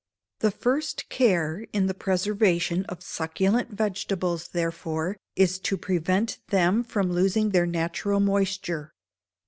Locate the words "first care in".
0.49-1.85